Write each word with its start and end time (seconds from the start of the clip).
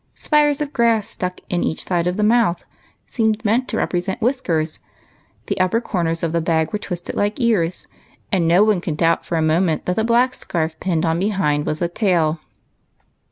Spires 0.15 0.61
of 0.61 0.73
grass 0.73 1.07
stuck 1.07 1.41
in 1.47 1.63
each 1.63 1.83
side 1.83 2.07
of 2.07 2.17
the 2.17 2.23
mouth 2.23 2.65
seemed 3.05 3.45
meant 3.45 3.67
to 3.67 3.77
represent 3.77 4.19
whiskers; 4.19 4.79
the 5.45 5.59
upper 5.59 5.79
corners 5.79 6.23
of 6.23 6.31
the 6.31 6.41
bag 6.41 6.73
were 6.73 6.79
twisted 6.79 7.13
like 7.13 7.39
ears, 7.39 7.85
and 8.31 8.47
no 8.47 8.63
one 8.63 8.81
could 8.81 8.97
doubt 8.97 9.27
for 9.27 9.37
a 9.37 9.43
moment 9.43 9.85
that 9.85 9.95
the 9.97 10.03
black 10.03 10.33
scarf 10.33 10.79
pinned 10.79 11.05
on 11.05 11.19
behind 11.19 11.67
was 11.67 11.83
a 11.83 11.87
tail. 11.87 12.39